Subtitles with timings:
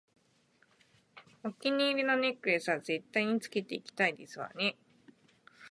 [1.43, 4.75] お気に入りのネックレスは絶対につけていきたいですわね